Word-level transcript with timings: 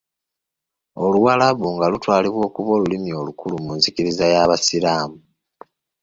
Oluwarabu 1.03 1.65
nga 1.75 1.85
lutwalibwa 1.91 2.41
okuba 2.47 2.69
olulimi 2.77 3.11
olukulu 3.21 3.55
mu 3.65 3.71
nzikiriza 3.77 4.25
y'abasiraamu. 4.33 5.19